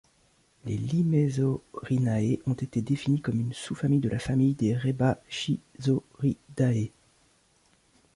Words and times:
Les 0.65 0.77
Limaysaurinae 0.79 2.39
ont 2.47 2.55
été 2.55 2.81
définis 2.81 3.21
comme 3.21 3.39
une 3.39 3.53
sous-famille 3.53 3.99
de 3.99 4.09
la 4.09 4.17
famille 4.17 4.55
des 4.55 4.73
Rebbachisauridae. 4.75 5.61